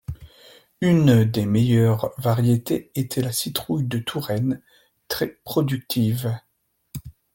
[0.81, 4.63] Une des meilleures variétés était la citrouille de Touraine,
[5.07, 6.35] très productive.